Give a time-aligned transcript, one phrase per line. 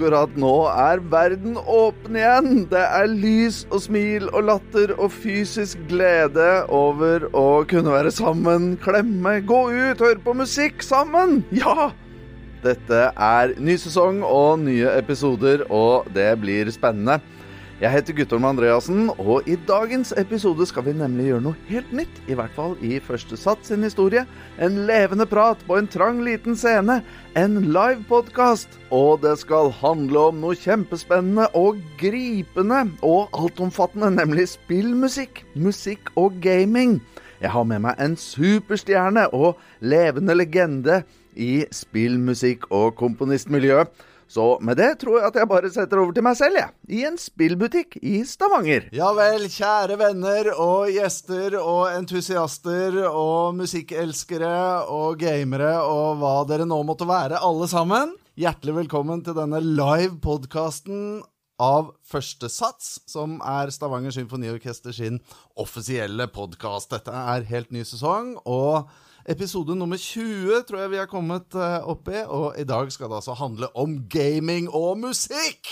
[0.00, 2.62] Akkurat nå er verden åpen igjen.
[2.70, 8.78] Det er lys og smil og latter og fysisk glede over å kunne være sammen,
[8.80, 11.42] klemme, gå ut, høre på musikk sammen.
[11.52, 11.90] Ja!
[12.64, 17.18] Dette er ny sesong og nye episoder, og det blir spennende.
[17.80, 22.18] Jeg heter Guttorm Andreassen, og i dagens episode skal vi nemlig gjøre noe helt nytt.
[22.28, 24.26] I hvert fall i Første Sats sin historie.
[24.60, 26.98] En levende prat på en trang, liten scene.
[27.40, 28.76] En livepodkast.
[28.92, 35.40] Og det skal handle om noe kjempespennende og gripende og altomfattende, nemlig spillmusikk.
[35.56, 36.98] Musikk og gaming.
[37.40, 41.00] Jeg har med meg en superstjerne og levende legende
[41.32, 43.88] i spillmusikk- og komponistmiljøet.
[44.30, 46.70] Så med det tror jeg at jeg bare setter over til meg selv, jeg.
[46.94, 48.86] I en spillbutikk i Stavanger.
[48.94, 56.68] Ja vel, kjære venner og gjester og entusiaster og musikkelskere og gamere og hva dere
[56.68, 58.14] nå måtte være, alle sammen.
[58.38, 61.24] Hjertelig velkommen til denne live-podkasten
[61.60, 65.18] av Første Sats, som er Stavanger Symfoniorkester sin
[65.58, 66.94] offisielle podkast.
[66.94, 68.36] Dette er helt ny sesong.
[68.46, 68.86] og
[69.30, 73.06] Episode nummer 20 tror jeg vi har kommet uh, opp i, og i dag skal
[73.06, 75.70] det altså handle om gaming og musikk!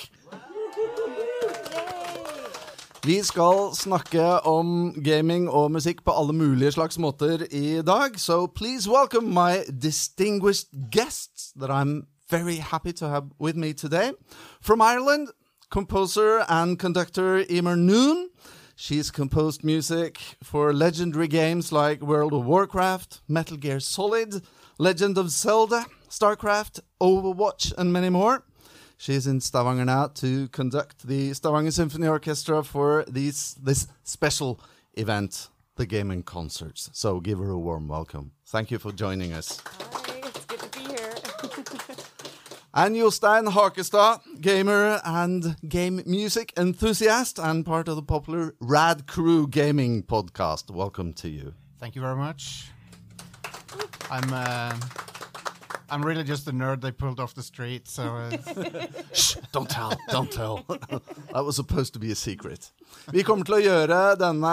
[3.03, 8.21] Vi skal snakke om gaming og musikk på alle mulige slags måter i dag.
[8.21, 14.13] So please welcome my distinguished guests that I'm very happy to have with me today.
[14.61, 15.29] From Ireland,
[15.71, 18.29] composer and conductor Emer Noon.
[18.81, 24.41] She's composed music for legendary games like World of Warcraft, Metal Gear Solid,
[24.79, 28.45] Legend of Zelda, StarCraft, Overwatch, and many more.
[28.97, 34.61] She's in Stavanger now to conduct the Stavanger Symphony Orchestra for these, this special
[34.95, 36.89] event, the Gaming Concerts.
[36.93, 38.31] So give her a warm welcome.
[38.47, 39.61] Thank you for joining us.
[39.67, 41.15] Hi, it's good to be here.
[42.79, 49.49] And Jostein Hakestad, gamer and game music enthusiast, and part of the popular Rad Crew
[49.49, 50.71] Gaming podcast.
[50.71, 51.55] Welcome to you.
[51.81, 52.71] Thank you very much.
[54.13, 54.77] I'm uh,
[55.91, 58.31] I'm really just a nerd they pulled off the street, so uh,
[59.13, 60.65] Shh, don't tell, don't tell.
[61.33, 62.73] That was supposed to be a secret.
[63.13, 64.53] Vi kommer til å gjøre denne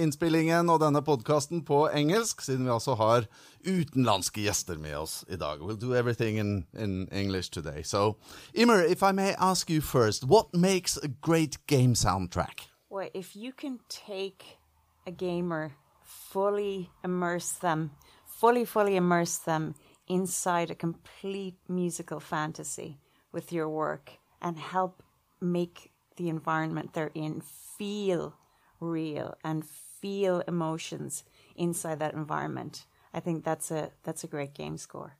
[0.00, 3.28] innspillingen og denne podkasten på engelsk, siden vi altså har
[3.64, 5.60] utenlandske gjester med oss i dag.
[5.60, 7.82] We'll do everything in, in English today.
[7.82, 8.16] So,
[8.54, 12.68] Eímear, if I may ask you first, what makes a great game soundtrack?
[12.94, 14.58] well, if you can take
[15.04, 15.72] a gamer,
[16.04, 17.90] fully immerse them,
[18.24, 19.74] fully, fully immerse them
[20.08, 22.98] inside a complete musical fantasy
[23.32, 25.02] with your work and help
[25.40, 28.36] make the environment they're in feel
[28.80, 31.24] real and feel emotions
[31.56, 35.16] inside that environment, I think that's a that's a great game score.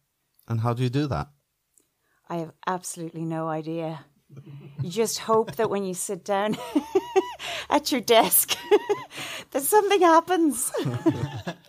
[0.47, 1.29] And how do you do that?
[2.29, 4.07] I have absolutely no idea.
[4.83, 6.57] You just hope that when you sit down
[7.71, 8.57] at your desk,
[9.51, 10.73] that something happens.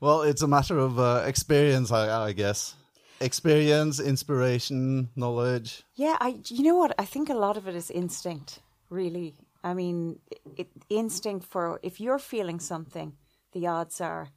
[0.00, 2.74] Well, it's a matter of uh, experience, I, I guess.
[3.20, 5.82] Experience, inspiration, knowledge.
[5.94, 6.38] yeah, I.
[6.46, 6.94] You know what?
[6.98, 8.60] I think a lot of it is instinct.
[8.88, 10.18] Really, I mean,
[10.56, 13.12] it, instinct for if you're feeling something,
[13.52, 14.30] the odds are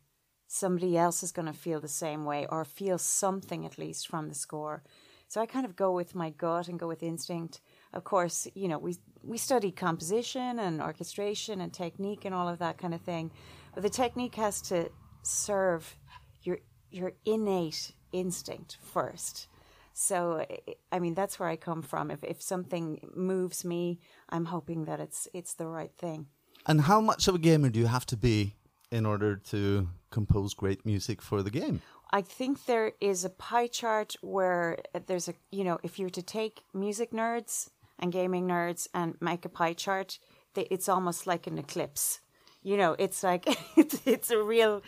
[0.48, 4.28] somebody else is going to feel the same way or feel something at least from
[4.28, 4.84] the score.
[5.30, 7.62] So I kind of go with my gut and go with instinct.
[7.94, 12.60] Of course, you know, we we study composition and orchestration and technique and all of
[12.60, 13.32] that kind of thing.
[13.74, 14.90] But the technique has to
[15.24, 15.98] serve
[16.44, 16.60] your
[16.92, 19.48] your innate instinct first.
[19.94, 20.46] So
[20.92, 22.12] I- mean that's where I come from.
[22.12, 26.28] If if something moves me, I'm hoping that it's it's the right thing.
[26.66, 28.56] And how much of a gamer do you have to be
[28.92, 31.82] in order to compose great music for the game?
[32.12, 36.22] I think there is a pie chart where there's a you know if you were
[36.22, 37.70] to take music nerds
[38.00, 40.20] and gaming nerds and make a pie chart,
[40.56, 42.20] it's almost like an eclipse.
[42.62, 43.46] You know, it's like
[43.78, 44.82] it's, it's a real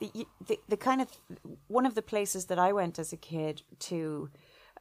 [0.00, 1.08] the, the the kind of
[1.68, 4.30] one of the places that I went as a kid to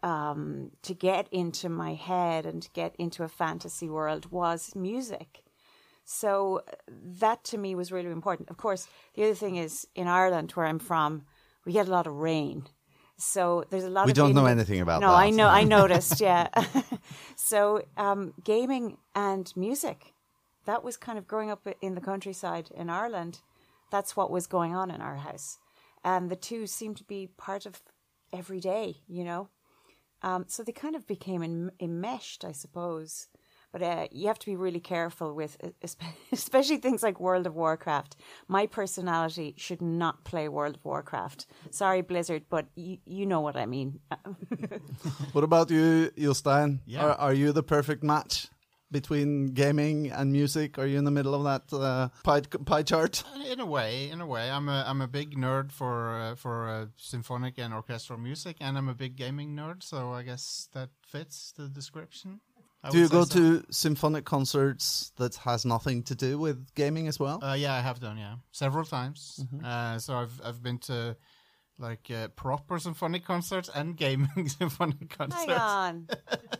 [0.01, 5.43] um, to get into my head and to get into a fantasy world was music.
[6.05, 8.49] So that to me was really important.
[8.49, 11.25] Of course, the other thing is in Ireland, where I'm from,
[11.65, 12.67] we get a lot of rain.
[13.17, 15.17] So there's a lot We of don't know in- anything about no, that.
[15.17, 16.47] I know, I noticed, yeah.
[17.35, 20.13] so um, gaming and music,
[20.65, 23.41] that was kind of growing up in the countryside in Ireland.
[23.91, 25.57] That's what was going on in our house,
[26.03, 27.81] and the two seemed to be part of
[28.31, 29.49] every day, you know.
[30.21, 33.27] Um, so they kind of became en- enmeshed, I suppose.
[33.71, 35.57] But uh, you have to be really careful with,
[36.31, 38.15] especially things like World of Warcraft.
[38.47, 41.45] My personality should not play World of Warcraft.
[41.69, 43.99] Sorry, Blizzard, but you, you know what I mean.
[45.33, 46.79] What about you, Jostein?
[46.85, 47.05] Yeah.
[47.05, 48.47] Are, are you the perfect match
[48.91, 50.77] between gaming and music?
[50.77, 53.23] Are you in the middle of that uh, pie, pie chart?
[53.49, 56.69] In a way, in a way, I'm a I'm a big nerd for uh, for
[56.69, 59.83] uh, symphonic and orchestral music, and I'm a big gaming nerd.
[59.83, 62.41] So I guess that fits the description.
[62.83, 63.35] I Do you go so.
[63.39, 67.43] to symphonic concerts that has nothing to do with gaming as well?
[67.43, 68.17] Uh, yeah, I have done.
[68.17, 69.43] Yeah, several times.
[69.43, 69.65] Mm-hmm.
[69.65, 71.17] Uh, so I've I've been to
[71.79, 75.45] like uh, proper symphonic concerts and gaming symphonic concerts.
[75.45, 76.07] Hang on.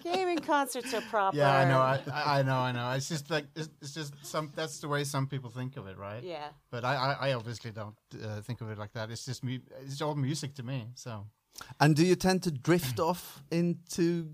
[0.04, 1.38] Gaming concerts are proper.
[1.38, 2.92] Yeah, I know, I, I I know, I know.
[2.92, 4.51] It's just like it's, it's just some.
[4.56, 6.24] That's the way some people think of it, right?
[6.24, 6.48] Yeah.
[6.71, 9.12] But I, I, I obviously don't uh, think of it like that.
[9.12, 10.88] It's just mu- it's all music to me.
[10.95, 11.25] So
[11.80, 14.30] And do you tend to drift off into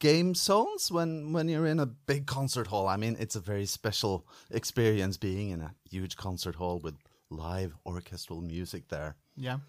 [0.00, 2.86] game zones when when you're in a big concert hall?
[2.86, 6.94] I mean, it's a very special experience being in a huge concert hall with
[7.30, 9.14] live orchestral music there.
[9.36, 9.62] yeah, Do-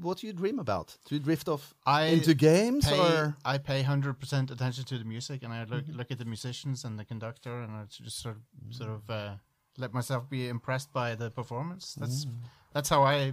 [0.00, 0.96] What do you dream about?
[1.06, 3.36] Do you drift off I into games pay, or?
[3.44, 6.84] I pay hundred percent attention to the music, and I look look at the musicians
[6.84, 9.34] and the conductor, and I just sort of sort of uh,
[9.78, 11.94] let myself be impressed by the performance.
[11.94, 12.26] That's
[12.72, 13.32] that's how I.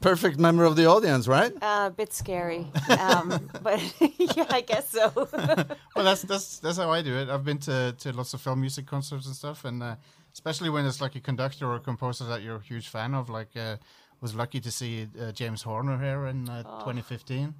[0.00, 1.52] Perfect member of the audience, right?
[1.60, 2.66] Uh, a bit scary.
[3.00, 5.10] Um, but yeah, I guess so.
[5.96, 7.28] Well, that's that's that's how I do it.
[7.28, 9.96] I've been to to lots of film music concerts and stuff, and uh,
[10.32, 13.28] especially when it's like a conductor or a composer that you're a huge fan of.
[13.28, 13.76] Like, uh,
[14.20, 17.54] was lucky to see uh, James Horner here in uh, 2015.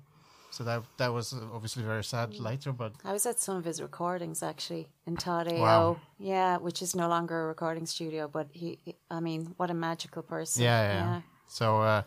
[0.51, 3.81] So that that was obviously very sad later, but I was at some of his
[3.83, 5.61] recordings actually in Todd AO.
[5.61, 5.97] Wow.
[6.19, 9.75] Yeah, which is no longer a recording studio, but he, he- I mean, what a
[9.75, 10.63] magical person.
[10.63, 11.05] yeah, yeah.
[11.15, 11.21] yeah.
[11.49, 12.03] So uh,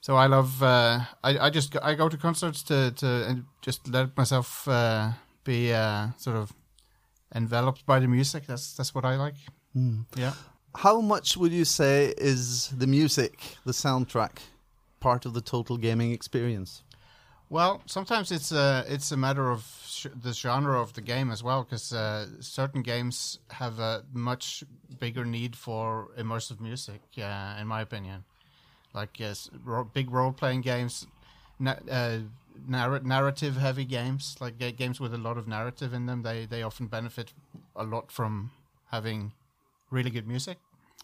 [0.00, 0.62] so I love.
[0.62, 4.68] Uh, I I just go, I go to concerts to to and just let myself
[4.68, 5.10] uh,
[5.44, 6.52] be uh, sort of
[7.34, 8.46] enveloped by the music.
[8.46, 9.36] That's that's what I like.
[10.16, 10.32] Yeah.
[10.76, 14.38] How much would you say is the music, the soundtrack,
[15.00, 16.82] part of the total gaming experience?
[17.48, 19.64] Well, sometimes it's a it's a matter of
[20.22, 24.64] the genre of the game as well, because uh, certain games have a much
[24.98, 28.24] bigger need for immersive music, uh, in my opinion.
[28.92, 31.06] Like yes, ro- big role playing games,
[31.58, 32.18] na- uh,
[32.66, 36.46] narr- narrative heavy games, like ga- games with a lot of narrative in them, they
[36.46, 37.32] they often benefit
[37.76, 38.50] a lot from
[38.90, 39.32] having
[39.94, 40.58] really good music.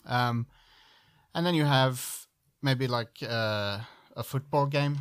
[0.06, 0.46] Um,
[1.34, 2.26] and then you have
[2.62, 3.78] maybe like uh,
[4.16, 4.98] a football game.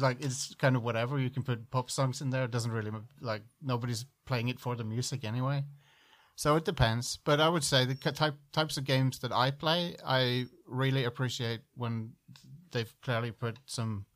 [0.00, 1.18] Like it's kind of whatever.
[1.18, 2.44] You can put pop songs in there.
[2.44, 2.90] It doesn't really
[3.20, 5.64] like nobody's playing it for the music anyway.
[6.36, 7.18] So it depends.
[7.24, 11.60] But i would say the type types of games that i play i really appreciate
[11.74, 12.12] when
[12.72, 14.06] they've clearly put some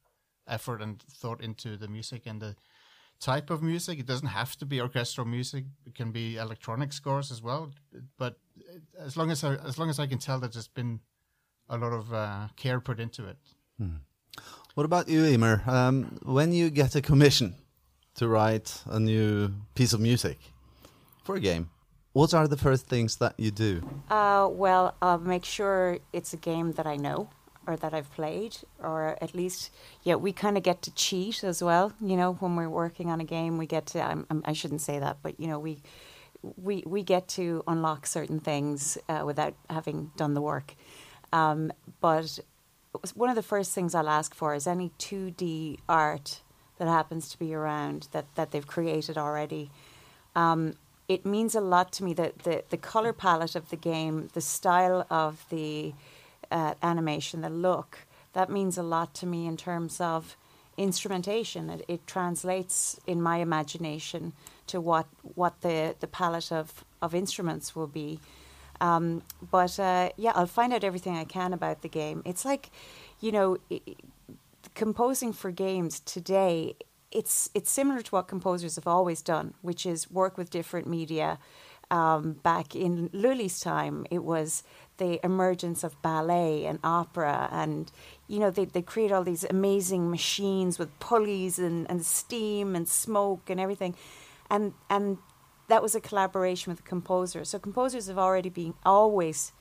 [0.47, 2.55] effort and thought into the music and the
[3.23, 3.99] type of music.
[3.99, 5.65] It doesn't have to be orchestral music.
[5.87, 7.71] It can be electronic scores as well.
[8.19, 8.39] But
[8.99, 11.01] as long as i as long as i can tell that there's been
[11.69, 13.37] a lot of uh, care put into it
[14.75, 15.67] What about you, Eímear?
[15.69, 17.55] Um, when you get a commission
[18.15, 20.39] to write a new piece of music
[21.25, 21.69] for a game,
[22.15, 23.83] what are the first things that you do?
[24.09, 27.29] Uh, well, I'll make sure it's a game that I know
[27.67, 29.71] or that I've played, or at least,
[30.03, 31.93] yeah, we kind of get to cheat as well.
[32.01, 34.03] You know, when we're working on a game, we get to.
[34.03, 35.83] I'm, I'm, I shouldn't say that, but you know, we
[36.43, 40.75] we we get to unlock certain things uh, without having done the work.
[41.33, 42.39] Um, but
[43.15, 46.43] one of the first things I'll ask for is any 2D art
[46.79, 49.71] that happens to be around that, that they've created already.
[50.35, 50.75] Um,
[51.09, 54.41] it means a lot to me that the, the color palette of the game, the
[54.41, 55.95] style of the
[56.51, 57.99] uh, animation, the look,
[58.33, 60.37] that means a lot to me in terms of
[60.77, 61.71] instrumentation.
[61.71, 64.33] It, it translates in my imagination
[64.73, 68.19] to what what the, the palette of, of instruments will be.
[68.81, 72.23] Um, but uh, yeah, I'll find out everything I can about the game.
[72.25, 72.71] It's like,
[73.21, 73.59] you know,
[74.75, 76.75] composing for games today.
[77.13, 81.39] It's it's similar to what composers have always done, which is work with different media.
[81.91, 84.63] Um, back in Lully's time, it was
[84.97, 87.93] the emergence of ballet and opera, and
[88.29, 92.89] you know they they create all these amazing machines with pulleys and, and steam and
[92.89, 93.95] smoke and everything,
[94.53, 95.19] and and
[95.69, 97.45] that was a collaboration with the composer.
[97.45, 99.53] So composers have already been always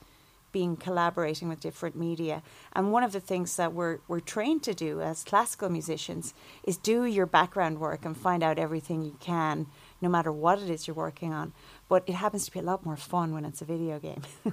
[0.52, 2.42] been collaborating with different media.
[2.74, 6.76] And one of the things that we're we're trained to do as classical musicians is
[6.76, 9.66] do your background work and find out everything you can,
[10.02, 11.54] no matter what it is you're working on.
[11.88, 14.22] But it happens to be a lot more fun when it's a video game.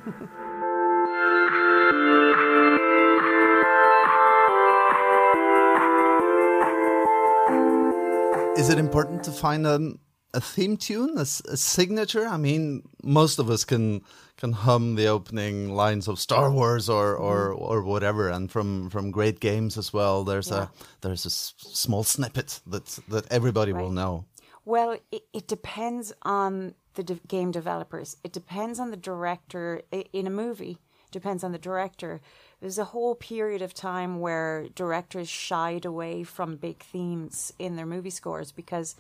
[8.58, 9.94] Is it important to find a
[10.34, 12.26] a theme tune, a signature?
[12.28, 14.02] I mean, most of us can
[14.38, 17.62] can hum the opening lines of Star Wars or or, mm.
[17.62, 20.24] or whatever, and from from great games as well.
[20.24, 20.64] There's Yeah.
[20.64, 20.68] a
[21.02, 24.26] there's a s- small snippet that that everybody will know.
[24.66, 28.18] Well, it, it depends on the de- game developers.
[28.24, 29.82] It depends on the director
[30.14, 30.78] in a movie.
[31.12, 32.22] Depends on the director.
[32.62, 37.86] There's a whole period of time where directors shied away from big themes in their
[37.88, 38.96] movie scores because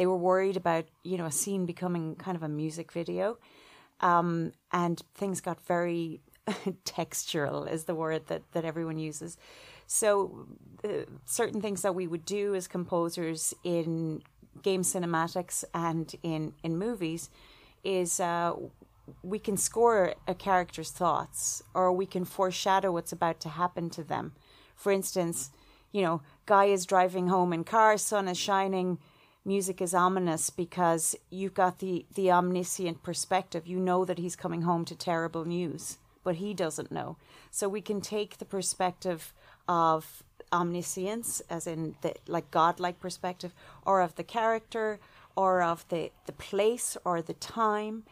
[0.00, 3.36] they were worried about you know a scene becoming kind of a music video,
[4.00, 6.22] um, and things got very
[6.86, 9.36] textural is the word that, that everyone uses.
[9.86, 10.46] So
[10.82, 14.22] uh, certain things that we would do as composers in
[14.62, 17.28] game cinematics and in, in movies
[17.84, 18.54] is uh,
[19.22, 24.02] we can score a character's thoughts or we can foreshadow what's about to happen to
[24.02, 24.32] them.
[24.76, 25.50] For instance,
[25.92, 28.98] you know, guy is driving home in car, sun is shining,
[29.44, 33.66] music is ominous because you've got the, the omniscient perspective.
[33.66, 37.16] You know that he's coming home to terrible news, but he doesn't know.
[37.50, 39.32] So we can take the perspective
[39.68, 43.54] of omniscience, as in the like godlike perspective,
[43.86, 44.98] or of the character,
[45.36, 48.04] or of the, the place or the time.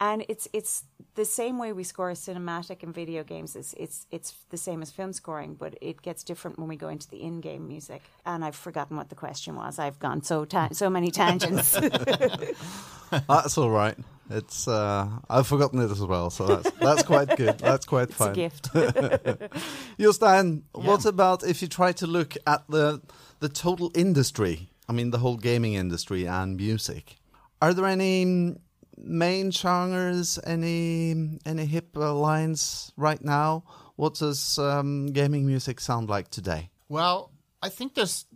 [0.00, 3.56] And it's it's the same way we score cinematic in video games.
[3.56, 6.88] It's it's it's the same as film scoring, but it gets different when we go
[6.88, 8.02] into the in-game music.
[8.24, 9.78] And I've forgotten what the question was.
[9.78, 11.72] I've gone so ta- so many tangents.
[13.28, 13.96] That's all right.
[14.30, 17.58] It's uh, I've forgotten it as well, so that's that's quite good.
[17.58, 18.34] That's quite it's a fine.
[18.34, 18.64] gift.
[19.98, 23.00] Jostein, what about if you try to look at the
[23.40, 24.68] the total industry?
[24.86, 27.16] I mean, the whole gaming industry and music.
[27.60, 28.58] Are there any
[29.02, 30.38] main genres?
[30.44, 33.64] Any any hip lines right now?
[33.96, 36.70] What does um, gaming music sound like today?
[36.88, 38.26] Well, I think there's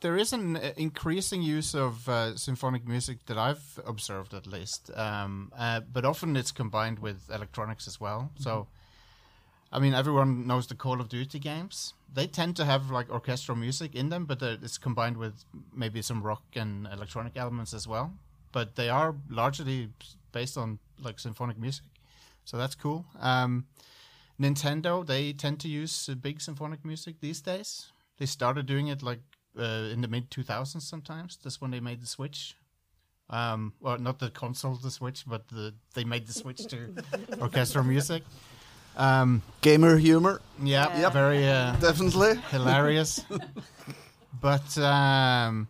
[0.00, 4.90] there is an uh, increasing use of uh, symphonic music that I've observed, at least.
[4.96, 8.30] Um, uh, but often it's combined with electronics as well.
[8.38, 8.68] So,
[9.72, 11.94] I mean, everyone knows the Call of Duty games.
[12.12, 16.22] They tend to have like orchestral music in them, but it's combined with maybe some
[16.22, 18.12] rock and electronic elements as well.
[18.52, 19.88] But they are largely
[20.32, 21.84] based on like symphonic music,
[22.44, 23.04] so that's cool.
[23.20, 23.66] Um,
[24.38, 27.92] Nintendo, they tend to use uh, big symphonic music these days.
[28.18, 29.20] They started doing it like
[29.58, 31.38] uh, in the mid 2000s sometimes.
[31.42, 32.54] That's when they made the switch.
[33.28, 36.92] Um, well, not the console, the Switch, but the they made the switch to
[37.40, 38.24] orchestral music.
[38.96, 41.10] Um, Gamer humor, yeah, Yeah.
[41.10, 42.34] very uh, definitely.
[42.50, 43.24] hilarious.
[44.40, 45.68] but um,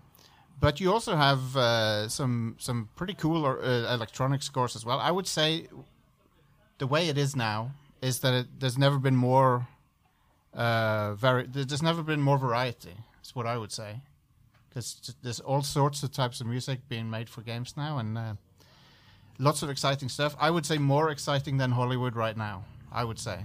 [0.60, 4.98] but you also have uh, some some pretty cool or, uh, electronic scores as well.
[4.98, 5.66] I would say
[6.78, 7.70] the way it is now
[8.02, 9.66] is that it, there's never been more
[10.54, 12.94] uh, vari- There's never been more variety.
[13.22, 14.00] Is what I would say.
[14.68, 18.34] Because there's all sorts of types of music being made for games now, and uh,
[19.38, 20.36] lots of exciting stuff.
[20.40, 22.64] I would say more exciting than Hollywood right now.
[22.92, 23.38] I would say.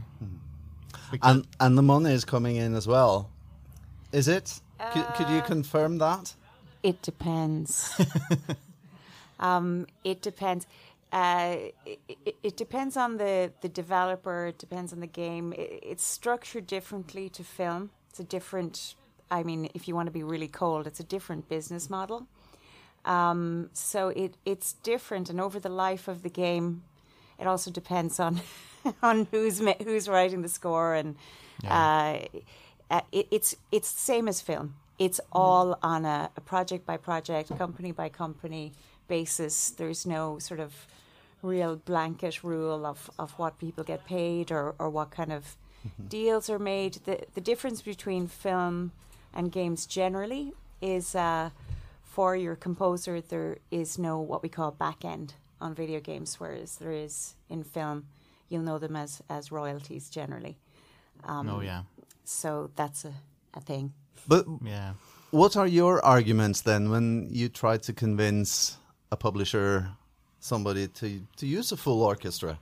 [1.12, 3.30] Because- And and the money is coming in as well.
[4.12, 4.62] Is it?
[4.94, 6.36] Could, could you confirm that?
[6.86, 8.00] It depends.
[9.40, 10.68] um, it depends.
[11.12, 14.46] Uh, it, it, it depends on the, the developer.
[14.46, 15.52] It depends on the game.
[15.54, 17.90] It, it's structured differently to film.
[18.12, 18.94] It's a different.
[19.32, 22.28] I mean, if you want to be really cold, it's a different business model.
[23.04, 26.84] Um, so it it's different, and over the life of the game,
[27.40, 28.42] it also depends on
[29.02, 31.16] on who's who's writing the score, and
[31.68, 32.20] uh,
[32.92, 34.76] uh, it, it's it's the same as film.
[34.98, 38.74] It's all on a, a project by project, company by company
[39.08, 39.70] basis.
[39.72, 40.88] There's no sort of
[41.42, 45.56] real blanket rule of, of what people get paid or, or what kind of
[46.08, 46.94] deals are made.
[47.06, 48.92] The the difference between film
[49.34, 51.50] and games generally is uh,
[52.04, 56.78] for your composer there is no what we call back end on video games, whereas
[56.78, 58.06] there is in film.
[58.50, 60.58] You'll know them as, as royalties generally.
[61.24, 61.84] Um, oh yeah,
[62.24, 63.14] So that's a,
[63.56, 63.94] a thing.
[64.28, 64.94] But yeah.
[65.32, 68.78] what are your arguments then when you try to convince
[69.12, 69.90] a publisher,
[70.40, 72.60] somebody to to use a full orchestra,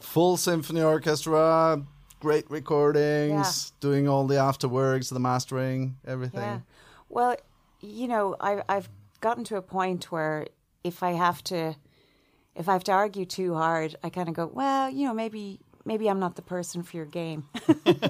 [0.00, 1.82] full symphony orchestra,
[2.20, 6.40] great recordings, doing all the afterworks, the mastering, everything?
[6.40, 6.60] Yeah.
[7.08, 7.36] Well,
[7.80, 8.88] you know, I, I've
[9.20, 10.46] gotten to a point where
[10.84, 11.76] if I have to,
[12.54, 15.60] if I have to argue too hard, I kind of go, well, you know, maybe
[15.86, 17.44] maybe I'm not the person for your game,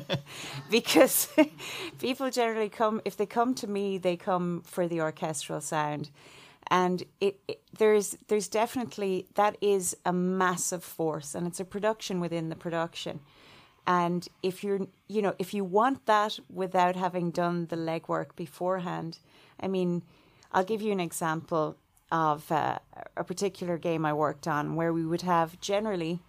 [0.70, 1.28] because
[2.00, 6.10] people generally come if they come to me, they come for the orchestral sound.
[6.68, 12.20] And it, it there's there's definitely that is a massive force, and it's a production
[12.20, 13.20] within the production.
[13.86, 19.18] And if you're, you know, if you want that without having done the legwork beforehand,
[19.60, 20.02] I mean,
[20.52, 21.76] I'll give you an example.
[22.10, 22.78] of uh,
[23.16, 26.20] a particular game I worked on where we would have generally,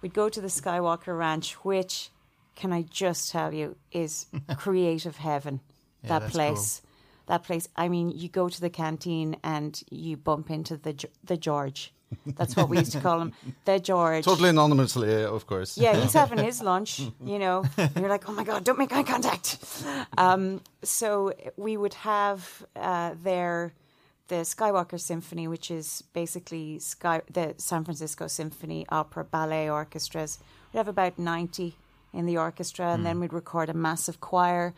[0.00, 2.10] we'd go to the Skywalker Ranch, which,
[2.54, 4.26] can I just tell you, is
[4.56, 5.60] creative heaven.
[6.02, 6.82] Yeah, that place.
[7.26, 7.68] That place.
[7.76, 11.92] I mean, you go to the canteen and you bump into the the George.
[12.24, 13.32] That's what we used to call him,
[13.66, 14.24] the George.
[14.24, 15.76] Totally anonymously, of course.
[15.76, 17.64] Yeah, he's having his lunch, you know.
[17.96, 19.58] You're like, oh my God, don't make eye contact.
[20.16, 23.74] Um, so we would have uh, there
[24.28, 30.38] the Skywalker Symphony, which is basically Sky, the San Francisco Symphony Opera Ballet Orchestras.
[30.72, 31.74] We'd have about 90
[32.12, 34.74] in the orchestra, and then we'd record a massive choir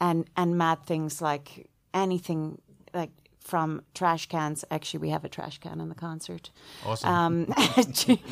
[0.00, 2.60] and, and mad things like anything
[2.92, 4.64] like from trash cans.
[4.70, 6.50] Actually, we have a trash can in the concert.
[6.84, 7.08] Awesome.
[7.08, 7.54] Um,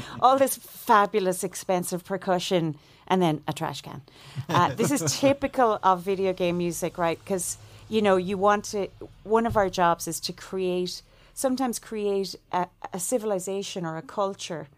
[0.21, 4.03] all this fabulous, expensive percussion, and then a trash can.
[4.49, 7.19] Uh, this is typical of video game music, right?
[7.19, 7.59] Because
[7.91, 8.89] you know you want to.
[9.25, 11.03] One of our jobs is to create,
[11.35, 14.69] sometimes create a, a civilization or a culture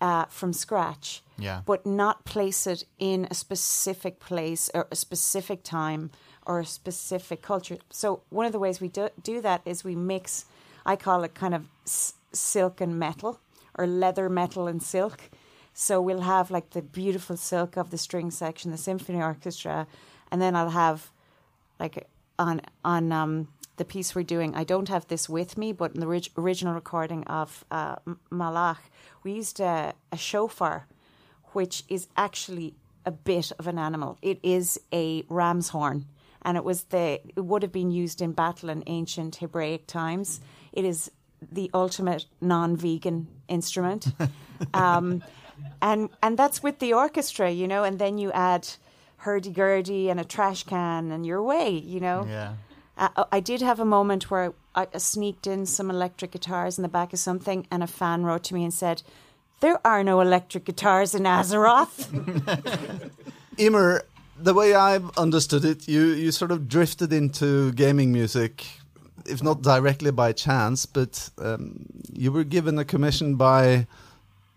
[0.00, 1.22] uh, from scratch.
[1.38, 1.60] Yeah.
[1.66, 6.10] But not place it in a specific place or a specific time
[6.46, 7.78] or a specific culture.
[7.90, 10.46] So one of the ways we do, do that is we mix.
[10.86, 13.40] I call it kind of s- silk and metal
[13.76, 15.30] or leather, metal, and silk.
[15.74, 19.86] So we'll have like the beautiful silk of the string section, the symphony orchestra,
[20.30, 21.10] and then I'll have
[21.78, 22.06] like
[22.38, 24.54] on on um, the piece we're doing.
[24.54, 27.96] I don't have this with me, but in the orig- original recording of uh,
[28.30, 28.78] Malach,
[29.22, 30.86] we used a, a shofar,
[31.52, 32.74] which is actually
[33.04, 34.18] a bit of an animal.
[34.22, 36.06] It is a ram's horn,
[36.42, 40.40] and it was the it would have been used in battle in ancient Hebraic times.
[40.72, 41.10] It is
[41.52, 44.06] the ultimate non-vegan instrument.
[44.74, 45.22] um,
[45.82, 48.68] and and that's with the orchestra, you know, and then you add
[49.18, 52.26] hurdy gurdy and a trash can, and you're away, you know.
[52.28, 52.54] yeah.
[52.98, 56.82] Uh, I did have a moment where I, I sneaked in some electric guitars in
[56.82, 59.02] the back of something, and a fan wrote to me and said,
[59.60, 62.08] "There are no electric guitars in Azeroth."
[63.58, 64.02] Eímear,
[64.38, 68.66] the way I've understood it, you, you sort of drifted into gaming music,
[69.26, 73.86] if not directly by chance, but um, you were given a commission by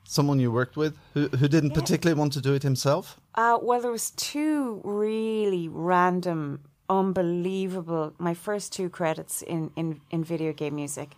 [0.09, 3.19] someone you worked with who, who didn't particularly want to do it himself.
[3.35, 8.13] Uh, well, there was two really random, unbelievable.
[8.17, 11.09] My first two credits in in in video game music,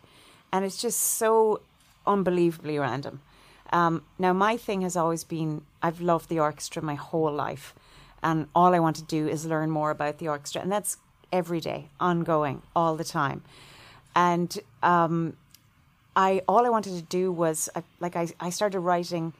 [0.51, 1.61] and it's just so
[2.05, 3.21] unbelievably random.
[3.73, 7.73] Um, now, my thing has always been I've loved the orchestra my whole life,
[8.21, 10.97] and all I want to do is learn more about the orchestra, and that's
[11.31, 13.41] every day, ongoing, all the time.
[14.13, 15.37] And um,
[16.15, 19.33] I all I wanted to do was uh, like I, I started writing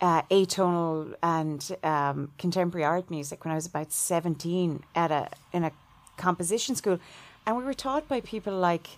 [0.00, 5.64] uh, atonal and um, contemporary art music when I was about seventeen at a in
[5.64, 5.72] a
[6.16, 6.98] composition school,
[7.44, 8.88] and we were taught by people like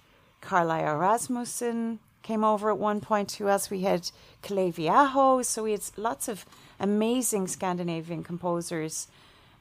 [0.40, 3.32] Karl Aage Rasmussen came over at one point.
[3.32, 3.70] Who else?
[3.70, 4.10] We had
[4.42, 6.44] Kalevi Aho, so we had lots of
[6.78, 9.08] amazing Scandinavian composers,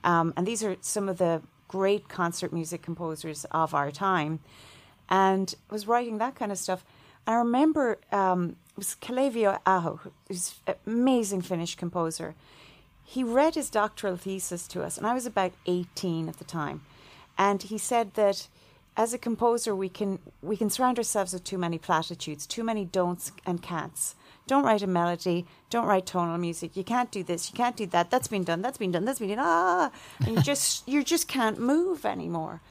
[0.04, 4.40] um, and these are some of the great concert music composers of our time,
[5.10, 6.84] and was writing that kind of stuff.
[7.28, 12.36] I remember um, it was Kalevi Aho, who's an amazing Finnish composer.
[13.04, 16.82] He read his doctoral thesis to us, and I was about 18 at the time.
[17.38, 18.48] And he said that
[18.96, 22.86] as a composer, we can we can surround ourselves with too many platitudes, too many
[22.86, 24.16] don'ts and can'ts.
[24.48, 25.46] Don't write a melody.
[25.70, 26.76] Don't write tonal music.
[26.76, 27.52] You can't do this.
[27.52, 28.10] You can't do that.
[28.10, 28.62] That's been done.
[28.62, 29.06] That's been done.
[29.06, 29.40] That's been done.
[29.42, 29.92] Ah,
[30.26, 32.62] and you just you just can't move anymore.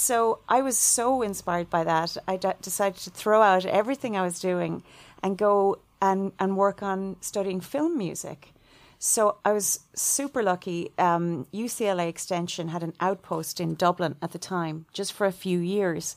[0.00, 2.16] So I was so inspired by that.
[2.28, 4.84] I d- decided to throw out everything I was doing
[5.24, 8.52] and go and, and work on studying film music.
[9.00, 10.92] So I was super lucky.
[10.98, 15.58] Um, UCLA Extension had an outpost in Dublin at the time, just for a few
[15.58, 16.14] years.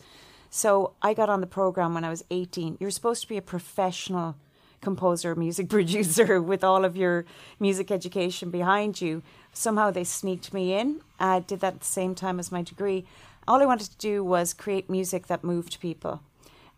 [0.52, 2.78] So I got on the program when I was 18.
[2.80, 4.36] You're supposed to be a professional
[4.80, 7.26] composer, music producer with all of your
[7.60, 9.24] music education behind you.
[9.54, 11.02] Somehow they sneaked me in.
[11.20, 13.06] I did that at the same time as my degree.
[13.48, 16.22] All I wanted to do was create music that moved people.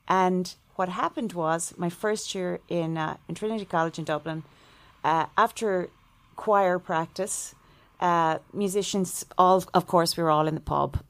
[0.08, 4.43] And what happened was my first year in, uh, in Trinity College in Dublin,
[5.04, 5.89] uh, after
[6.36, 7.54] choir practice,
[7.99, 11.04] uh, musicians, all of course, we were all in the pub.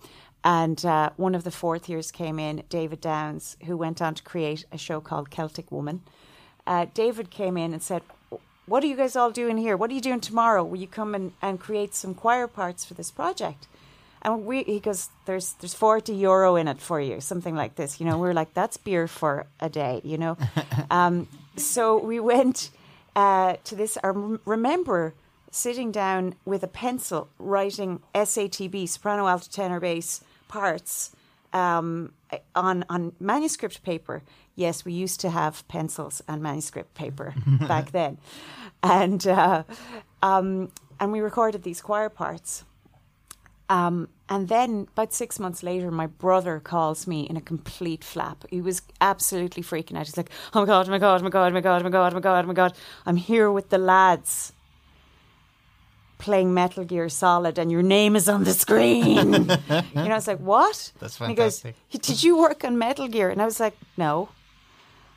[0.44, 4.24] And uh, one of the fourth years came in, David Downes, who went on to
[4.24, 6.02] create a show called Celtic Woman.
[6.68, 8.02] Uh, David came in and said,
[8.66, 9.78] What are you guys all doing here?
[9.78, 10.64] What are you doing tomorrow?
[10.64, 13.68] Will you come and, and create some choir parts for this project?
[14.24, 18.00] And we, he goes, there's there's 40 euro in it for you, something like this.
[18.00, 20.38] You know, we are like, that's beer for a day, you know.
[20.90, 22.70] um, so we went
[23.16, 23.98] uh, to this.
[24.04, 24.08] I
[24.46, 25.14] remember
[25.52, 31.16] sitting down with a pencil, writing SATB, soprano, alto, tenor, bass parts,
[31.52, 32.14] um,
[32.56, 34.24] on on manuscript paper.
[34.56, 37.34] Yes, we used to have pencils and manuscript paper
[37.68, 38.18] back then,
[38.82, 39.64] and uh,
[40.22, 42.64] um, and we recorded these choir parts.
[43.70, 48.46] Um, and then about six months later, my brother calls me in a complete flap.
[48.50, 50.06] He was absolutely freaking out.
[50.06, 50.88] He's like, "Oh my god!
[50.88, 51.22] Oh my god!
[51.22, 51.52] Oh my god!
[51.52, 51.82] Oh my god!
[51.82, 52.14] Oh my god!
[52.14, 52.44] Oh my god!
[52.44, 52.74] Oh my god!
[53.06, 54.54] I'm here with the lads."
[56.18, 59.34] Playing Metal Gear Solid, and your name is on the screen.
[59.34, 59.58] you know,
[59.94, 63.42] I was like, "What?" That's And he goes, "Did you work on Metal Gear?" And
[63.42, 64.30] I was like, "No."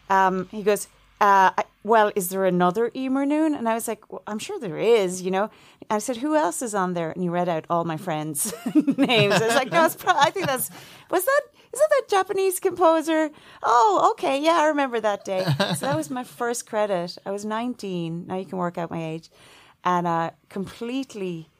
[0.08, 0.88] Um, he goes,
[1.20, 4.58] uh, I- "Well, is there another Eímear Noone?" And I was like, well, "I'm sure
[4.58, 5.50] there is." You know,
[5.90, 8.52] I said, "Who else is on there?" And he read out all my friends'
[8.96, 9.34] names.
[9.34, 10.70] I was like, "No, it's pro- I think that's
[11.10, 11.40] was that."
[11.72, 13.28] Is that that Japanese composer?
[13.62, 14.40] Oh, okay.
[14.42, 15.44] Yeah, I remember that day.
[15.76, 17.18] So that was my first credit.
[17.26, 18.26] I was 19.
[18.28, 19.28] Now you can work out my age.
[19.84, 21.50] And uh, completely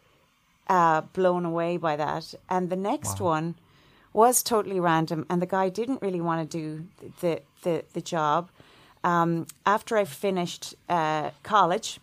[0.69, 2.35] uh, blown away by that.
[2.49, 3.57] And the next one
[4.15, 6.87] was totally random, and the guy didn't really want to do
[7.21, 8.49] the the, the job.
[9.07, 12.01] Um, after I finished uh, college,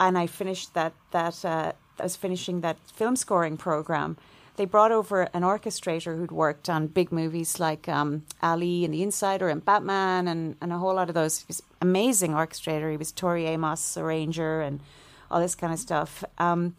[0.00, 4.16] and I finished that that uh, I was finishing that film scoring program.
[4.56, 9.02] They brought over an orchestrator who'd worked on big movies like um, Ali and The
[9.02, 11.38] Insider and Batman and, and a whole lot of those.
[11.38, 12.90] He was amazing orchestrator.
[12.90, 14.80] He was Tori Amos arranger and
[15.30, 16.22] all this kind of stuff.
[16.36, 16.76] Um,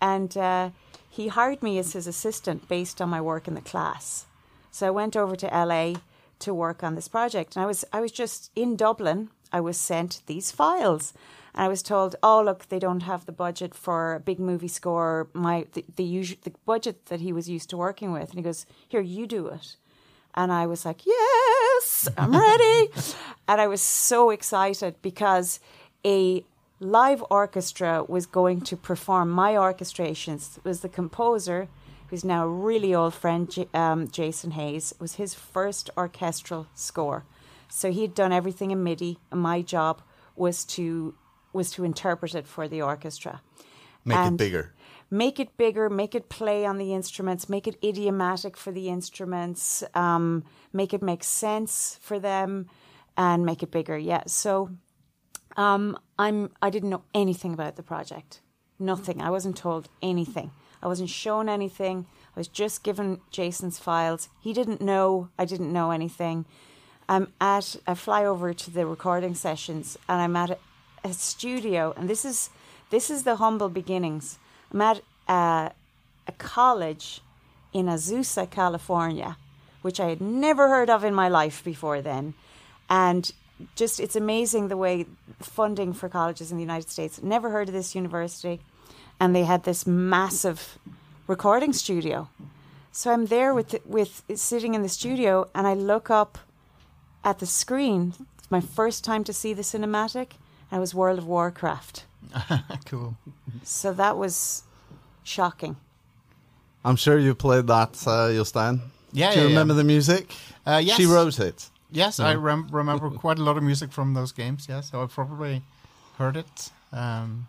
[0.00, 0.70] and uh,
[1.10, 4.26] he hired me as his assistant based on my work in the class.
[4.70, 5.94] So I went over to LA
[6.40, 9.30] to work on this project, and I was I was just in Dublin.
[9.52, 11.14] I was sent these files,
[11.54, 14.68] and I was told, "Oh, look, they don't have the budget for a big movie
[14.68, 15.28] score.
[15.32, 18.42] My the the, usual, the budget that he was used to working with." And he
[18.42, 19.76] goes, "Here, you do it."
[20.34, 22.90] And I was like, "Yes, I'm ready,"
[23.48, 25.60] and I was so excited because
[26.04, 26.44] a
[26.80, 30.58] live orchestra was going to perform my orchestrations.
[30.58, 31.68] It was the composer,
[32.10, 34.92] who's now a really old friend, J- um, Jason Hayes.
[34.92, 37.24] It was his first orchestral score,
[37.68, 40.02] so he'd done everything in MIDI, and my job
[40.34, 41.14] was to
[41.52, 43.40] was to interpret it for the orchestra.
[44.04, 44.74] Make And it bigger.
[45.10, 49.84] Make it bigger, make it play on the instruments, make it idiomatic for the instruments,
[49.94, 52.66] um, make it make sense for them,
[53.16, 53.96] and make it bigger.
[53.96, 54.24] Yeah.
[54.26, 54.70] So
[55.56, 58.40] um, I'm I didn't know anything about the project.
[58.78, 59.22] Nothing.
[59.22, 60.50] I wasn't told anything.
[60.86, 62.06] I wasn't shown anything.
[62.36, 64.28] I was just given Jason's files.
[64.40, 65.30] He didn't know.
[65.36, 66.44] I didn't know anything.
[67.08, 67.74] I'm at.
[67.88, 70.58] I fly over to the recording sessions, and I'm at a,
[71.02, 71.92] a studio.
[71.96, 72.50] And this is
[72.90, 74.38] this is the humble beginnings.
[74.72, 75.70] I'm at uh,
[76.28, 77.20] a college
[77.72, 79.38] in Azusa, California,
[79.82, 82.34] which I had never heard of in my life before then.
[82.88, 83.32] And
[83.74, 85.06] just it's amazing the way
[85.40, 87.20] funding for colleges in the United States.
[87.24, 88.60] Never heard of this university,
[89.20, 90.78] and they had this massive
[91.26, 92.28] recording studio.
[92.92, 96.38] So I'm there with the, with sitting in the studio, and I look up
[97.24, 98.14] at the screen.
[98.38, 100.28] It's my first time to see the cinematic,
[100.70, 102.04] and it was World of Warcraft.
[102.86, 103.16] cool.
[103.64, 104.62] So that was
[105.24, 105.76] shocking.
[106.84, 108.80] I'm sure you played that, uh, Jostein.
[109.12, 109.78] Yeah, Do you yeah, remember yeah.
[109.78, 110.34] the music?
[110.64, 110.96] Uh, yes.
[110.96, 111.68] She wrote it.
[111.90, 114.66] Yes, I rem- remember quite a lot of music from those games.
[114.68, 115.62] Yeah, so I probably
[116.18, 116.70] heard it.
[116.92, 117.48] Um,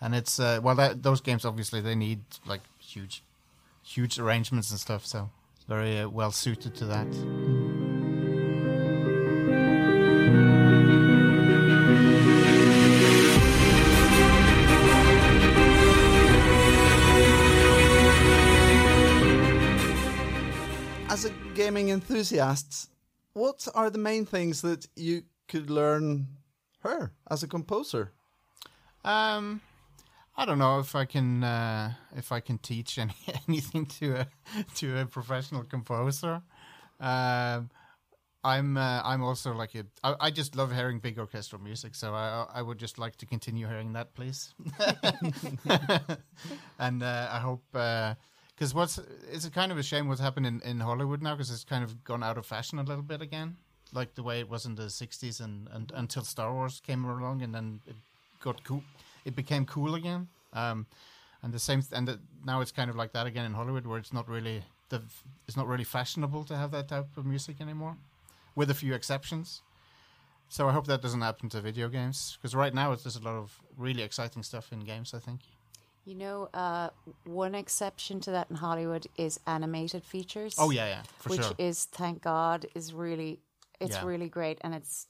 [0.00, 3.22] and it's uh, well, that, those games obviously they need like huge,
[3.82, 5.04] huge arrangements and stuff.
[5.06, 7.06] So it's very uh, well suited to that.
[21.10, 22.90] As a gaming enthusiast,
[23.32, 26.28] what are the main things that you could learn
[26.80, 28.12] her as a composer?
[29.04, 29.60] Um,
[30.38, 33.12] I don't know if I can uh, if I can teach any,
[33.48, 34.26] anything to a
[34.76, 36.42] to a professional composer.
[37.00, 37.70] Um,
[38.44, 42.14] I'm uh, I'm also like a I, I just love hearing big orchestral music, so
[42.14, 44.54] I I would just like to continue hearing that, please.
[46.78, 49.00] and uh, I hope because what's
[49.32, 52.04] it's kind of a shame what's happened in, in Hollywood now because it's kind of
[52.04, 53.56] gone out of fashion a little bit again,
[53.92, 57.42] like the way it was in the '60s and, and until Star Wars came along,
[57.42, 57.96] and then it
[58.40, 58.84] got cool.
[59.24, 60.28] It became cool again.
[60.52, 60.86] Um,
[61.42, 63.98] and the same, and the, now it's kind of like that again in Hollywood, where
[63.98, 65.02] it's not really the
[65.46, 67.96] it's not really fashionable to have that type of music anymore,
[68.56, 69.62] with a few exceptions.
[70.48, 73.22] So I hope that doesn't happen to video games because right now it's, there's a
[73.22, 75.14] lot of really exciting stuff in games.
[75.14, 75.40] I think.
[76.04, 76.88] You know, uh,
[77.24, 80.54] one exception to that in Hollywood is animated features.
[80.58, 81.36] Oh yeah, yeah, for sure.
[81.36, 81.54] which sure.
[81.58, 83.40] is thank God is really
[83.78, 84.06] it's Yeah.
[84.06, 85.06] really great and it's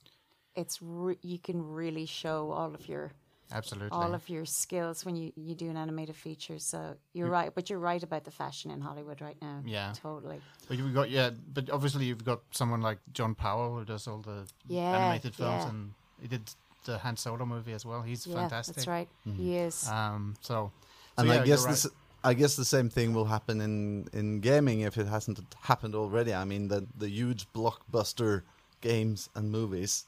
[0.57, 3.13] it's re- you can really show all of your
[3.53, 3.91] Absolutely.
[3.93, 6.59] all of your skills when you, you do an animated feature.
[6.59, 9.63] So you're right, but you're right about the fashion in Hollywood right now.
[9.65, 9.93] Yeah.
[9.97, 10.41] totally.
[10.69, 14.19] But you've got yeah, but obviously you've got someone like John Powell who does all
[14.19, 15.69] the Yeah, animated films, yeah.
[15.71, 16.43] and he did
[16.85, 18.03] the Han Solo movie as well.
[18.03, 18.77] He's Yeah, fantastic.
[18.77, 19.09] that's right.
[19.37, 19.89] He is.
[19.89, 20.71] Um, so,
[21.17, 21.87] so and yeah, I guess you're this.
[22.25, 26.35] I guess the same thing will happen in, in gaming if it hasn't happened already.
[26.35, 28.43] I mean, the the huge blockbuster
[28.81, 30.05] games and movies,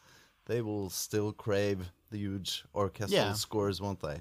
[0.46, 3.32] they will still crave the huge orchestral Yeah.
[3.34, 4.20] scores, won't they?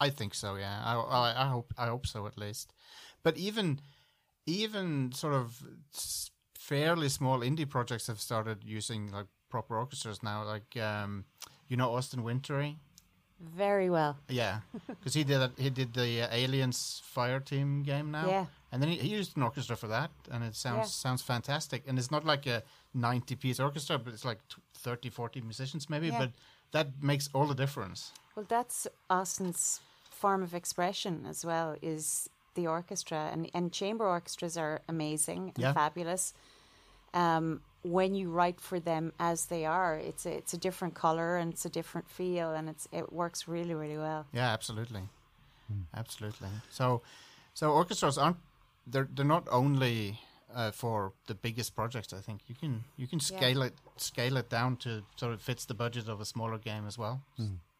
[0.00, 0.56] I think so.
[0.56, 2.72] Yeah, I, I, I hope I hope so at least.
[3.22, 3.80] But even
[4.46, 5.62] even sort of
[6.58, 10.44] fairly small indie projects have started using like proper orchestras now.
[10.44, 11.24] Like um,
[11.68, 12.78] you know Austin Wintory.
[13.56, 14.16] Very well.
[14.28, 18.26] Yeah, because he did that- he did the uh, Aliens Fire Team game now.
[18.28, 18.46] Yeah.
[18.70, 20.84] and then he, he used an orchestra for that, and it sounds Yeah.
[21.10, 21.82] sounds fantastic.
[21.88, 22.62] And it's not like a
[22.94, 26.06] ninety piece orchestra, but it's like t- 30, 40 musicians maybe.
[26.08, 26.18] Yeah.
[26.18, 26.30] But
[26.72, 28.12] that makes all the difference.
[28.34, 29.80] Well, that's Austin's
[30.10, 31.76] form of expression as well.
[31.82, 35.72] Is the orchestra and and chamber orchestras are amazing and Yeah.
[35.72, 36.34] fabulous.
[37.14, 41.36] Um, when you write for them as they are, it's a, it's a different color
[41.36, 44.26] and it's a different feel, and it's it works really really well.
[44.32, 45.02] Yeah, absolutely,
[45.94, 46.48] absolutely.
[46.70, 47.02] So,
[47.54, 48.38] so orchestras aren't
[48.86, 50.20] they're they're not only
[50.54, 52.12] uh, for the biggest projects.
[52.12, 53.38] I think you can you can Yeah.
[53.38, 56.86] scale it scale it down to sort of fits the budget of a smaller game
[56.86, 57.20] as well.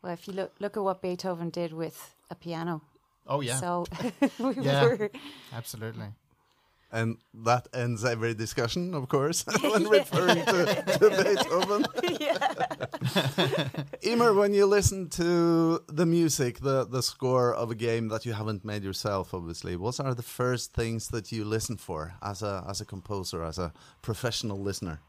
[0.03, 2.81] Well, if you look look at what Beethoven did with a piano,
[3.27, 3.85] Oh yeah, so
[4.39, 4.85] we Yeah.
[4.85, 5.11] were
[5.53, 6.07] absolutely.
[6.93, 10.67] And that ends every discussion, of course, when referring to,
[10.99, 11.85] to Beethoven.
[14.05, 18.35] Eímear, when you listen to the music, the, the score of a game that you
[18.35, 22.65] haven't made yourself, obviously, what are the first things that you listen for as a
[22.69, 25.01] as a composer, as a professional listener?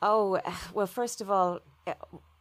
[0.00, 0.40] Oh,
[0.72, 1.60] well, first of all,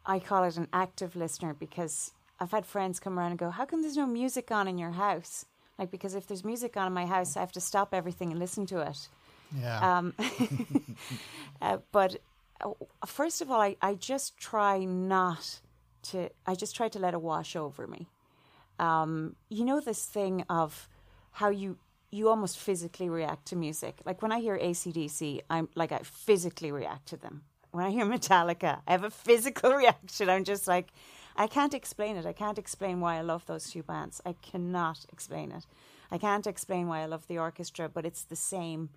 [0.06, 3.66] I call it an active listener because I've had friends come around and go, How
[3.66, 5.46] come there's no music on in your house?
[5.80, 8.40] Like, because if there's music on in my house, I have to stop everything and
[8.40, 9.08] listen to it.
[9.60, 10.14] Yeah, Um,
[11.62, 12.18] uh, but
[12.64, 12.72] uh,
[13.06, 15.60] first of all, I, I just try not
[16.04, 18.08] to, I just try to let it wash over me.
[18.80, 20.88] Um, you know, this thing of
[21.34, 21.78] how you,
[22.12, 24.00] you almost physically react to music.
[24.06, 27.44] Like when I hear ACDC, I'm like, I physically react to them.
[27.72, 30.30] When I hear Metallica, I have a physical reaction.
[30.30, 30.88] I'm just like,
[31.36, 32.26] I can't explain it.
[32.26, 34.22] I can't explain why I love those two bands.
[34.26, 35.66] I cannot explain it.
[36.12, 38.90] I can't explain why I love the orchestra, but it's the same.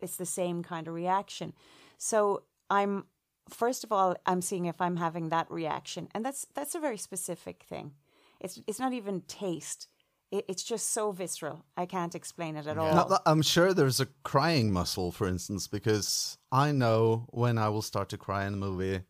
[0.00, 1.52] It's the same kind of reaction.
[1.98, 3.04] So I'm
[3.48, 6.98] first of all, I'm seeing if I'm having that reaction, and that's that's a very
[6.98, 7.92] specific thing.
[8.40, 9.88] It's it's not even taste.
[10.30, 11.64] It, it's just so visceral.
[11.76, 12.94] I can't explain it at all.
[12.94, 17.82] Now, I'm sure there's a crying muscle, for instance, because I know when I will
[17.82, 19.02] start to cry in a movie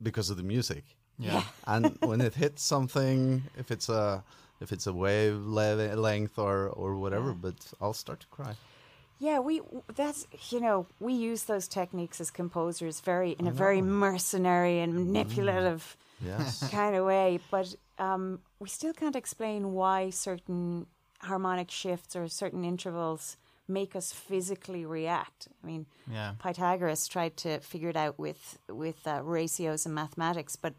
[0.00, 0.96] because of the music.
[1.20, 4.24] Yeah, and when it hits something, if it's a
[4.60, 8.54] if it's a wave le- length or or whatever, but I'll start to cry.
[9.18, 9.60] Yeah, we
[9.94, 14.94] that's you know we use those techniques as composers very in a very mercenary and
[14.94, 16.68] manipulative Yes.
[16.70, 20.86] kind of way, but um, we still can't explain why certain
[21.20, 23.36] harmonic shifts or certain intervals
[23.70, 25.48] make us physically react.
[25.62, 26.34] I mean, yeah.
[26.42, 30.74] Pythagoras tried to figure it out with with uh, ratios and mathematics, but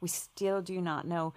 [0.00, 1.32] we still do not know.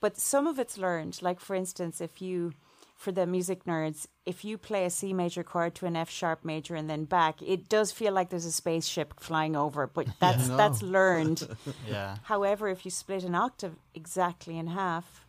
[0.00, 1.20] But some of it's learned.
[1.22, 2.52] Like for instance, if you
[2.96, 6.44] for the music nerds, if you play a C major chord to an F sharp
[6.44, 10.46] major and then back, it does feel like there's a spaceship flying over, but that's
[10.48, 10.56] No.
[10.56, 11.48] that's learned.
[11.88, 15.24] Yeah, However, if you split an octave exactly in half,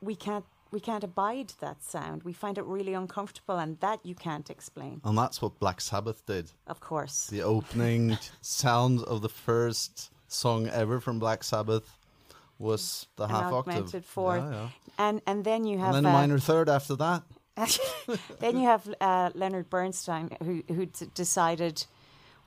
[0.00, 2.22] we can't we can't abide that sound.
[2.22, 5.00] We find it really uncomfortable, and that you can't explain.
[5.04, 6.50] And that's what Black Sabbath did.
[6.66, 11.98] Of course, The opening sound of the first song ever from Black Sabbath
[12.58, 14.04] was the an half octave.
[14.04, 14.68] fourth, Yeah, yeah.
[14.98, 17.22] and and then you have And then uh, minor third after that.
[18.40, 21.86] then you have uh, Leonard Bernstein who who d- decided,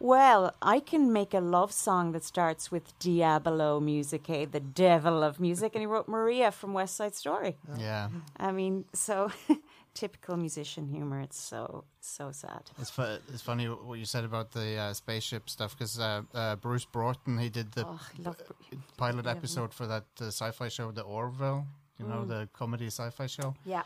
[0.04, 5.40] well, I can make a love song that starts with Diabolo Musicae, the devil of
[5.40, 7.56] music, and he wrote Maria from West Side Story.
[7.78, 8.10] yeah.
[8.48, 9.32] I mean, so
[9.94, 11.22] typical musician humor.
[11.22, 12.64] It's so so sad.
[12.82, 16.56] It's fu- it's funny what you said about the uh, spaceship stuff because uh, uh,
[16.58, 18.38] Bruce Broughton he did the Oh, love.
[18.38, 21.66] Br- pilot episode for that uh, sci-fi show, The Orville.
[22.00, 23.54] You know the comedy sci-fi show.
[23.66, 23.84] Yeah.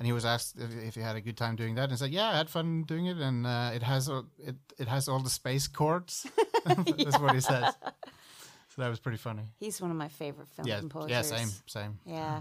[0.00, 1.96] And he was asked if, if he had a good time doing that, and he
[1.98, 5.08] said, "Yeah, I had fun doing it, and uh, it has all, it it has
[5.08, 6.26] all the space chords."
[6.64, 7.74] That's what he says.
[8.74, 9.42] So that was pretty funny.
[9.58, 11.10] He's one of my favorite film Yeah, composers.
[11.10, 11.98] yeah, same, same.
[12.06, 12.40] Yeah.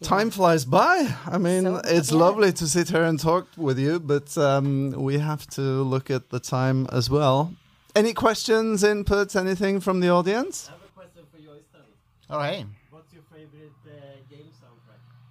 [0.00, 0.08] Yeah.
[0.08, 0.96] Time flies by.
[1.34, 2.18] I mean, So- it's yeah.
[2.24, 6.28] lovely to sit here and talk with you, but um, we have to look at
[6.30, 7.50] the time as well.
[7.94, 10.68] Any questions, inputs, anything from the audience?
[10.68, 11.88] I have a question for you, Øystein.
[12.28, 13.92] Oh, hey, What's your favorite uh,
[14.30, 14.50] game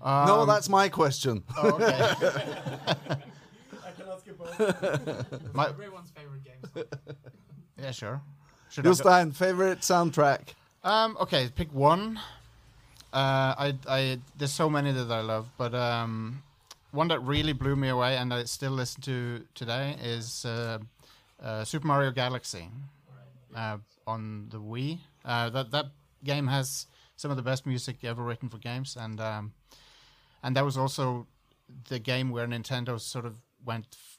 [0.06, 0.26] soundtrack?
[0.28, 1.44] no, Um, that's my question.
[1.58, 1.86] oh, okay.
[3.88, 5.54] I can ask you both.
[5.54, 6.86] My- Everyone's favorite game
[7.82, 8.22] yeah, sure.
[8.70, 8.90] Should I
[9.36, 10.54] favorite soundtrack?
[10.84, 12.20] Um, okay, pick one.
[13.14, 16.42] Uh, I, I, there's so many that I love, but um,
[16.92, 20.80] one that really blew me away and I still listen to today is uh,
[21.42, 22.70] uh, Super Mario Galaxy
[23.56, 25.00] uh, on the Wii.
[25.24, 25.86] Uh, that that
[26.24, 26.88] game has
[27.18, 29.54] some of the best music ever written for games, and um,
[30.46, 31.26] and that was also
[31.90, 33.34] the game where Nintendo sort of
[33.66, 33.88] went.
[33.94, 34.12] f-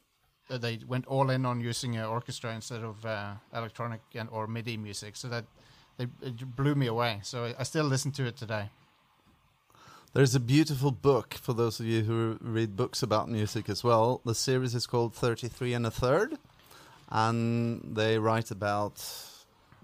[0.49, 4.47] Uh, they went all in on using an orchestra instead of uh, electronic and or
[4.47, 5.45] MIDI music, so that
[5.99, 7.21] they, it blew me away.
[7.23, 8.65] So I, still listen to it today.
[10.13, 14.21] There's a beautiful book for those of you who read books about music as well.
[14.25, 16.39] The series is called 33 and a Third,
[17.09, 19.03] and they write about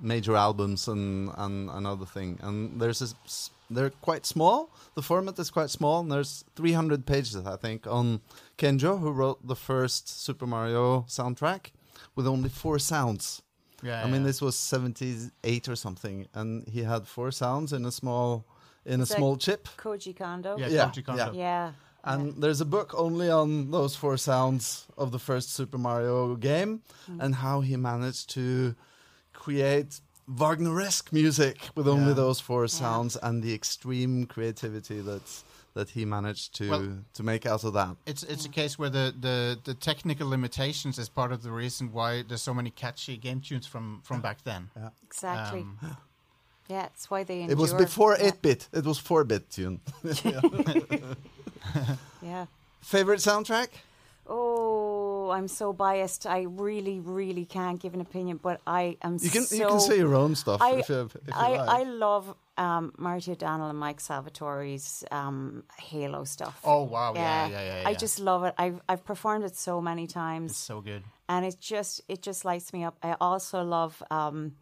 [0.01, 2.39] major albums and, and another thing.
[2.43, 4.75] And there's s- they're quite small.
[4.95, 8.21] The format is quite small, and there's 300 pages, I think, on
[8.59, 11.73] Kenjo, who wrote the first Super Mario soundtrack
[12.15, 13.43] with only four sounds.
[13.83, 17.91] Yeah, I mean, this was 78 or something, and he had four sounds in a
[17.91, 18.47] small
[18.85, 19.69] in a like- small chip.
[19.77, 20.57] Koji Kondo.
[20.57, 21.33] yeah, yeah, Koji Kondo.
[21.33, 21.33] yeah.
[21.33, 21.73] Yeah.
[22.05, 26.83] And there's a book only on those four sounds of the first Super Mario game
[27.09, 27.21] mm.
[27.21, 28.75] and how he managed to
[29.33, 30.01] create
[30.37, 32.15] Wagneresque music with only Yeah.
[32.15, 35.23] those four sounds and the extreme creativity that
[35.75, 37.97] that he managed to Well- to make out of that.
[38.07, 41.93] It's it's a case where the, the, the technical limitations is part of the reason
[41.93, 44.69] why there's so many catchy game tunes from, from back then.
[44.77, 44.91] Yeah.
[45.03, 45.61] Exactly.
[45.61, 45.97] Um,
[46.69, 47.43] yeah, it's why they.
[47.45, 47.87] It was endure.
[47.87, 48.31] before yeah.
[48.33, 48.69] 8-bit.
[48.73, 49.81] It was 4-bit tune.
[52.23, 52.47] Yeah.
[52.81, 53.69] Favorite soundtrack?
[54.27, 56.27] Oh, I'm so biased.
[56.27, 59.57] I really, really can't give an opinion, but I am You can so.
[59.57, 61.69] you can say your own stuff I, if you, if you I, like.
[61.69, 66.61] I love um, Marty O'Donnell and Mike Salvatori's um, Halo stuff.
[66.65, 67.97] Oh, wow, yeah, yeah, yeah, I yeah.
[67.97, 68.55] just love it.
[68.59, 71.03] I've I've performed it so many it's times, so good.
[71.29, 72.97] and it just it just lights me up.
[73.03, 74.03] I also love.
[74.11, 74.57] Um,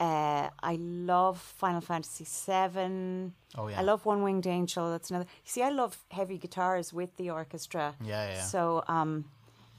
[0.00, 3.32] uh, I love Final Fantasy VII.
[3.56, 3.80] Oh, yeah.
[3.80, 4.90] I love One Winged Angel.
[4.92, 5.26] That's another.
[5.42, 7.96] See, I love heavy guitars with the orchestra.
[8.04, 8.42] Yeah, yeah.
[8.42, 9.24] So, um,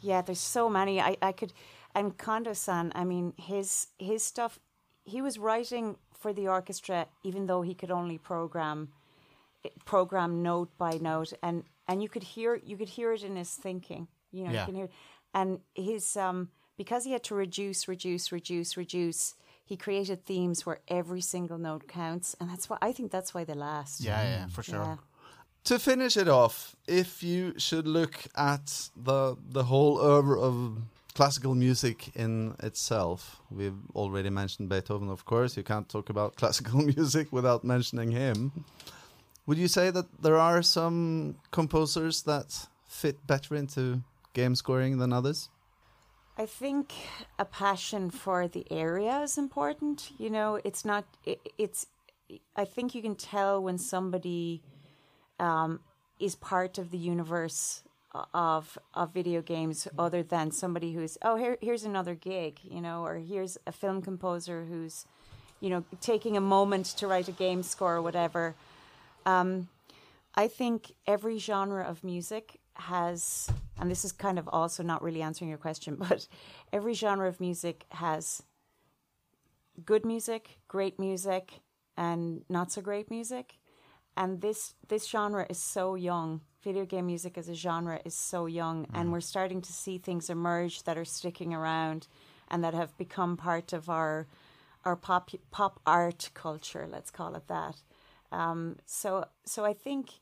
[0.01, 0.99] yeah, there's so many.
[1.01, 1.53] I, I could,
[1.95, 2.91] and Kondo-san.
[2.95, 4.59] I mean, his his stuff.
[5.03, 8.89] He was writing for the orchestra, even though he could only program
[9.85, 13.51] program note by note, and and you could hear you could hear it in his
[13.51, 14.07] thinking.
[14.31, 14.59] You know, Yeah.
[14.61, 14.91] you can hear, it.
[15.33, 19.35] and his um because he had to reduce, reduce, reduce, reduce.
[19.65, 23.43] He created themes where every single note counts, and that's why I think that's why
[23.43, 24.01] they last.
[24.01, 24.75] Yeah, yeah, for sure.
[24.83, 24.95] Yeah.
[25.65, 30.81] To finish it off, if you should look at the the whole oeuvre of
[31.13, 35.57] classical music in itself, we've already mentioned Beethoven, of course.
[35.57, 38.65] You can't talk about classical music without mentioning him.
[39.45, 44.01] Would you say that there are some composers that fit better into
[44.33, 45.49] game scoring than others?
[46.37, 46.93] I think
[47.37, 50.11] a passion for the area is important.
[50.17, 51.03] You know, it's not.
[51.25, 51.87] It, it's.
[52.55, 54.61] I think you can tell when somebody
[55.39, 55.79] um,
[56.19, 57.83] is part of the universe
[58.33, 63.05] of of video games, other than somebody who's oh here here's another gig, you know,
[63.05, 65.05] or here's a film composer who's,
[65.59, 68.55] you know, taking a moment to write a game score or whatever.
[69.25, 69.67] Um,
[70.35, 75.21] I think every genre of music has, and this is kind of also not really
[75.21, 76.27] answering your question, but
[76.71, 78.41] every genre of music has
[79.85, 81.61] good music, great music,
[81.97, 83.58] and not so great music.
[84.19, 86.41] And this this genre is so young.
[86.61, 90.29] Video game music as a genre is so young, and we're starting to see things
[90.29, 92.09] emerge that are sticking around,
[92.51, 94.27] and that have become part of our
[94.83, 96.85] our pop pop art culture.
[96.85, 97.77] Let's call it that.
[98.33, 100.19] Um, so so I think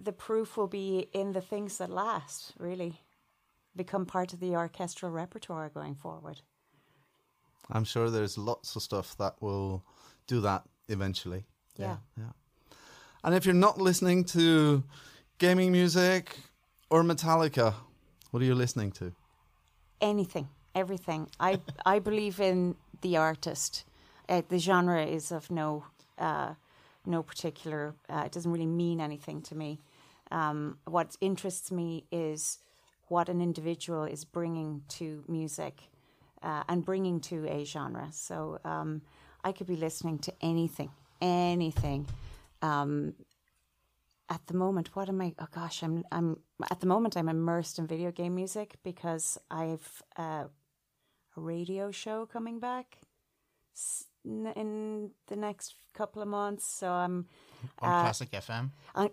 [0.00, 2.54] the proof will be in the things that last.
[2.58, 3.02] Really,
[3.76, 6.40] become part of the orchestral repertoire going forward.
[7.70, 9.84] I'm sure there's lots of stuff that will
[10.26, 11.44] do that eventually.
[11.76, 11.98] Yeah.
[12.18, 12.32] Yeah.
[13.24, 14.82] And if you're not listening to
[15.38, 16.36] gaming music
[16.90, 17.74] or Metallica,
[18.30, 19.12] what are you listening to?
[20.02, 21.30] anything, everything.
[21.40, 23.84] I I believe in the artist.
[24.28, 25.84] Uh, the genre is of no
[26.18, 26.54] uh,
[27.06, 27.94] no particular.
[28.10, 29.80] Uh, it doesn't really mean anything to me.
[30.30, 32.58] Um, what interests me is
[33.08, 35.74] what an individual is bringing to music
[36.42, 38.08] uh, and bringing to a genre.
[38.10, 39.02] So um,
[39.44, 40.90] I could be listening to anything,
[41.20, 42.06] anything.
[42.62, 43.14] Um,
[44.28, 45.34] at the moment, what am I?
[45.38, 46.38] Oh gosh, I'm I'm
[46.70, 50.44] at the moment I'm immersed in video game music because I've uh,
[51.36, 52.98] a radio show coming back.
[54.24, 56.64] In the next couple of months.
[56.64, 57.26] So I'm.
[57.80, 58.70] on Uh, Classic FM.
[58.94, 59.10] I,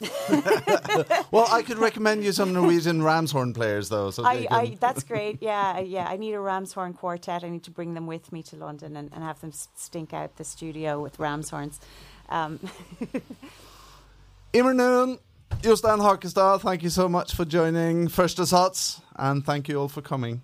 [1.30, 4.10] Well, I could recommend you some Norwegian Ramshorn players, though.
[4.10, 5.38] So I, they I, that's great.
[5.42, 6.06] Yeah, I- yeah.
[6.08, 7.42] I need a Ramshorn quartet.
[7.44, 10.36] I need to bring them with me to London and, and have them stink out
[10.36, 11.80] the studio with Ramshorns.
[12.28, 12.58] Um,
[14.54, 15.18] Noon,
[15.62, 20.02] Jostein Hakestad, thank you so much for joining Første Sats, and thank you all for
[20.02, 20.42] coming.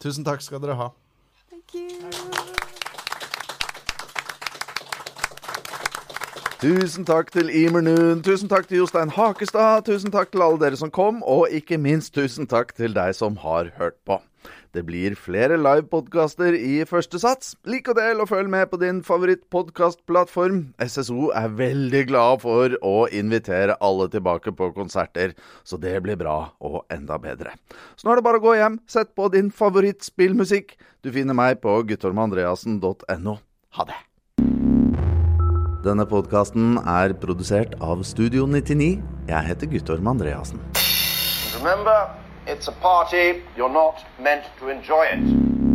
[0.00, 0.90] Tusen takk skal dere ha.
[1.50, 2.50] thank you.
[6.60, 10.76] Tusen takk til Imer Noon, tusen takk til Jostein Hakestad, tusen takk til alle dere
[10.76, 14.18] som kom, og ikke minst tusen takk til deg som har hørt på.
[14.70, 17.56] Det blir flere livepodkaster i første sats.
[17.66, 20.60] Lik og del og følg med på din favorittpodkastplattform.
[20.78, 25.34] SSO er veldig glad for å invitere alle tilbake på konserter,
[25.66, 27.56] så det blir bra og enda bedre.
[27.98, 30.76] Så nå er det bare å gå hjem, sett på din favorittspillmusikk.
[31.02, 33.36] Du finner meg på guttormandreassen.no.
[33.74, 33.98] Ha det!
[35.80, 38.98] Denne podkasten er produsert av Studio 99.
[39.30, 40.60] Jeg heter Guttorm Andreassen.
[41.56, 42.10] Remember,
[42.50, 43.42] it's a party.
[43.56, 45.69] You're not meant to enjoy it.